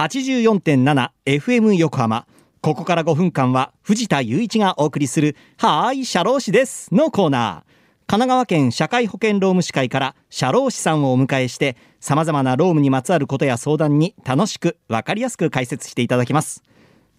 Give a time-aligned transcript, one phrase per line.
[0.00, 2.26] 84.7FM 横浜。
[2.62, 7.70] ここから5分間は藤田雄一がお送りするはーい社労士ですのコーナー。
[8.06, 16.62] 神奈川県社会保険労務士会から社労士さんをお迎えして様々な労務にまつわることや相談に楽しく分かりやすく解説していただきます。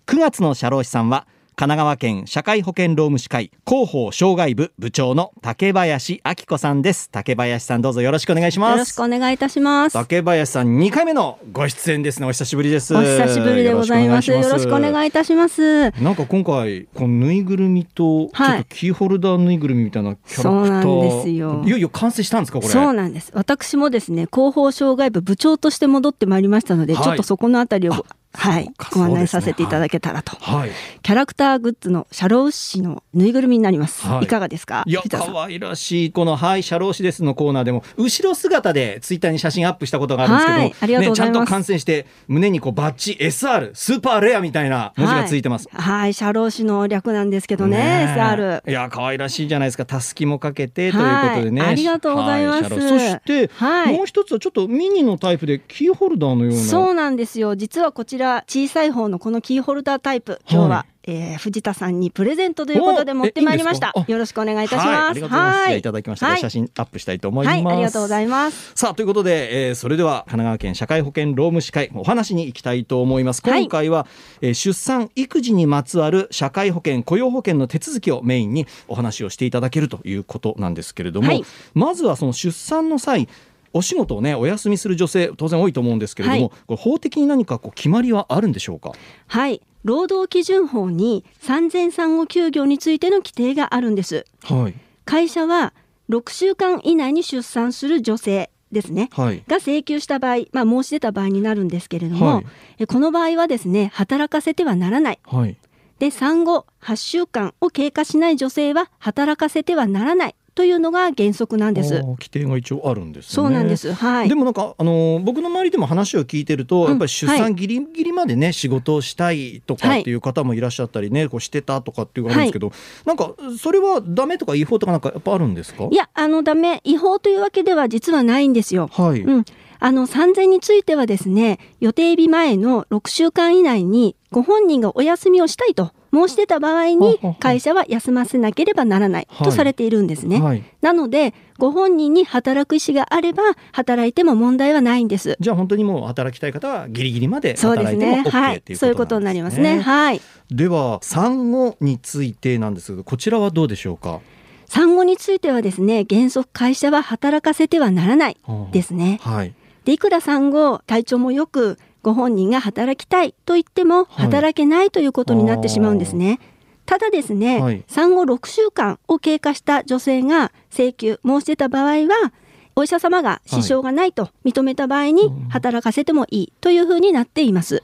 [0.07, 7.09] 9月の社労士さんは神奈川県社会保険労務士会広報障害部部長の竹林明子さんです。
[7.11, 8.71] 竹林さんどうぞよろしくお願いします。
[8.71, 9.93] よろしくお願いいたします。
[9.93, 12.25] 竹林さん2回目のご出演ですね。
[12.25, 12.95] お久しぶりです。
[12.95, 14.31] お久しぶりでございます。
[14.31, 15.91] よろしくお願いいたします。
[16.01, 20.81] なんか今回このぬいぐるみと、はい、ちょっとキーホルダーぬいぐるみみたいなキャラクター。
[20.81, 21.63] そうなんですよ。
[21.65, 22.69] いよいよ完成したんですかこれ。
[22.69, 23.31] そうなんです。
[23.35, 30.71] 私もですね広報障害部部長として戻ってまいりましたので、はい、ちょっとそこのあたりをはい、ご案内させていただけたらと、はい、
[31.01, 34.83] キャラクターグッズのシャロウシのぬいぐるみになります、はい、いかがですか？
[34.85, 49.85] いや可愛らしいこのはいシャロウシですのコーナーでも後ろ姿でツイッターに写真アップしたことがあるんですけど、はい、ありがとうございます、ね、ちゃんと観戦して胸にこうバッチ SR スーパーレアみたいな文字がついてます、はい、はい、シャロウシの略なんですけどねね SR いや可愛らしいじゃないですか。
[49.85, 53.49] たすきもかけてということでね、ありがとうございます、そして、
[53.87, 56.59] もう一つはちょっとミニのタイプでキーホルダーのような。
[56.59, 57.55] そうなんですよ。
[57.55, 63.93] 実はこちら小さい方のこのキーホルダータイプ今日は、はい、えー、藤田さんにプレゼントということで持ってまいりました。
[64.07, 65.27] よろしくお願いいたします。
[65.27, 65.79] はい。
[65.79, 68.73] いただきました、はい、写真アップしたいと思います、はい、ありがとうございます。
[68.75, 73.41] さあということで、えー、それでは神奈川県社会保険労務士会お話に行きたいと思います。
[73.41, 74.05] 今回は、
[74.41, 81.41] えー、出産育児にまつわる社会保険雇用保険の手続きをメインにお話をしていただけるということなんですけれども、
[81.73, 83.27] まずはその出産の際
[83.73, 88.93] お仕事をねお休みする女性当然多いと思うんですけれども、はい、これ法的に何かこう決まりはあるんでしょうか？
[89.27, 89.61] はい。
[89.83, 95.73] 労働基準法に産前産後休業についての規定があるんです、はい、会社は
[96.07, 102.43] 6週間以内に出産する女性ですね、はい、が請求した場合、まあ、申し出た場合になるんですけれども、は
[102.77, 105.57] い、この場合はですね働かせてはならない、はい、
[105.97, 112.01] で産後8週間を経過しない女性は働かせてはならないというのが原則なんです。
[112.01, 113.93] 規定が一応あるんです、ね、そうなんです。
[113.93, 114.29] はい。
[114.29, 125.87] でもなんかあの僕の周りでも話を聞いてると、うん、やっぱり出産ギリギリまでね、はい、仕事をしたいとかっていう方もいらっしゃったりね、こうしてたとかっていうあるんですけど、はい、なんかそれはダメとか違法とかなんかやっぱあるんですか？
[125.91, 128.89] いやあのダメ違法というわけでは実はないんですよ。
[128.91, 129.21] はい。
[129.21, 129.45] うん。
[129.83, 140.35] あの産前についてはですね予定日前の6週間以内にご本人がお休みをしたいと申し出た場合に会社は休ませなければならないとされているんですね。
[140.37, 145.37] はいはい、なのでご本人に働く意思があれば働いても問題はないんです。
[145.39, 148.41] じゃあ本当にもう働きたい方はギリギリまで働いても OK そうですね。
[148.41, 149.79] はい、そういうことになりますね。
[149.79, 150.21] はい。
[150.49, 154.19] では産後についてなんですがこちらはどうでしょうか？
[154.65, 158.37] 産後についてはですね原則会社は働かせてはならない
[158.71, 159.19] ですね。
[159.21, 159.53] はい。
[159.85, 166.27] でいくら産後体調もよくご本人が働きたいと言っても働けないということになってしまうんですね。
[166.27, 166.39] はい、
[166.85, 172.33] ただですね、はい、産後6週間を経過した女性が請求申し出た場合は
[172.75, 177.83] お医者様が支障がないと認めた場合に働かせてもいいというふうになっています。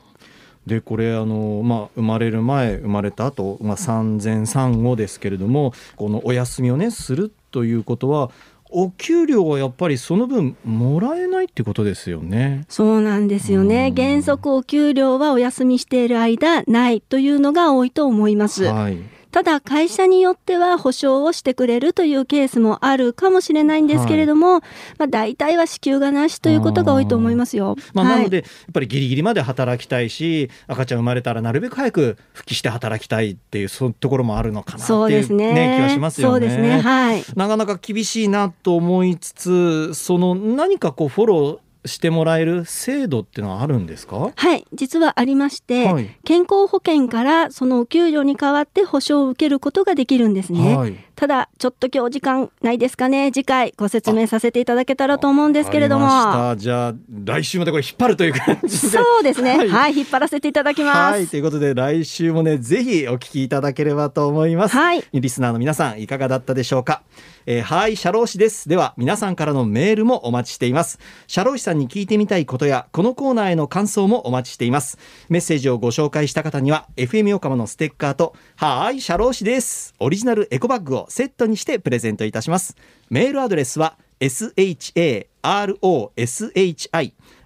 [0.65, 8.31] でこれあの、まあ、生まれる前生まれた後、まあ、産前産後ですけれどもこのお休みをねするということは
[8.69, 12.65] お給料はやっぱりその分もらえないってことですよね。
[12.69, 13.93] そうなんですよね。
[13.95, 18.65] 原則お給料はお休みしている間ないというのが多いと思います。
[18.65, 24.61] はいただ会社によっては保証をしてくれるというケースもあるかもしれないんですけれども、はい、
[24.97, 27.75] まあ、大体は支給がなしということが多いと思いますよ。
[27.93, 35.77] まあ、なので、やっぱりギリギリまで働きたいし赤ちゃん生まれたらなるべく早く復帰して働きたいっていうそういうところもあるのかなっていう、ね、ね。
[35.77, 36.31] 気がしますよね。
[36.31, 36.81] そうですね。
[36.81, 44.31] はい、なかなか厳しいなと思いつつその何かこうフォローしてもらえる制度っていうのはあるんですか？
[44.35, 53.31] はい実はありまして、はい、健康保険からそのお給料に代わって保証を受けることができるんですね、はい、ただちょっと今日時間ないですかね。
[53.31, 56.07] 次回ご説明させていただけたらと思うんですけれども。
[56.57, 56.93] じゃあ
[57.25, 58.97] 来週までこれ引っ張るという感じで。
[58.97, 67.03] そうですね、はい、はい、引っ張らせていただきます、はい、ということで来週もねぜひお聞きいただければと思います、はい、リスナーの皆さんいかがだったでしょうか？
[67.45, 68.67] えー、はい社労士です。
[68.67, 70.99] では皆さんからのメールもお待ちしています。
[71.27, 74.97] 社労士さんに聞いてみたいことやこのコーナーへの感想もお待ちしています。
[75.29, 79.93] メッセージをご紹介した方には FM 横浜のステッカーとはい社労士です。
[79.99, 82.75] オリジナルエコバッグをセットにしてプレゼントいたします。
[83.09, 85.31] メールアドレスは sharoshi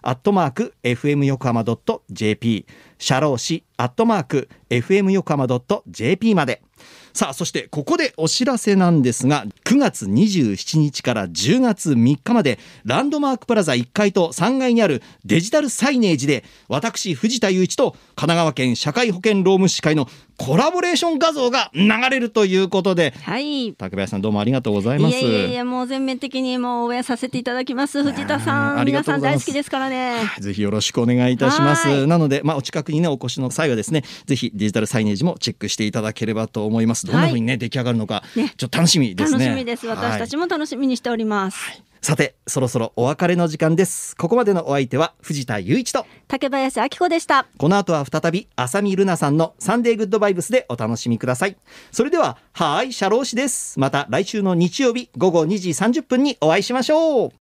[0.03, 1.63] アットマーク fm 横浜
[2.09, 2.65] .jp
[2.97, 5.47] 社労士アットマーク fm 横浜
[5.87, 6.61] .jp まで。
[7.13, 20.07] さあそしてここでお知らせなんですが9月27日から10月3日までランドマークプラザ1階と3階にあるデジタルサイネージで私藤田雄一と神奈川県社会保険労務士会の
[20.41, 25.15] コラボレーション画像が流れるということで、はい、竹林さんどうもありがとうございます。
[25.15, 28.03] いやいやもう全面的にもう応援させていただきます。
[28.03, 30.15] 藤田さん皆さん大好きですからね。
[30.39, 32.07] ぜひよろしくお願いいたします。
[32.07, 37.05] なのでまあお近くにねお越しの際はですねぜひデジタルサイネージもチェックしていただければと思います。
[37.05, 39.45] どんな風にね、はい、出来上がるのか、ね、ちょっと楽しみですね。
[39.45, 39.85] 楽しみです。
[39.85, 41.83] 私たちも楽しみにしております、はい。
[42.01, 44.15] さてそろそろお別れの時間です。
[44.15, 47.45] ここまでのお相手は藤田雄一と竹林明子でした。
[47.59, 51.57] この後は再び浅見ルナさんのサンデーグッドバイブスでお楽しみください。
[51.91, 53.79] それでははいシャロー氏です。
[53.79, 57.31] また来週の日曜日午後2時30分にお会いしましょう